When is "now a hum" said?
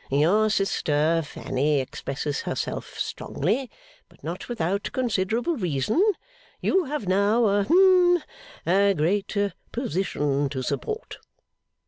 7.07-8.23